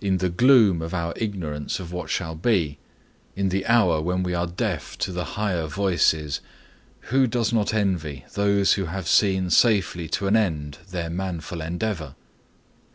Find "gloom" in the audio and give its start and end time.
0.30-0.80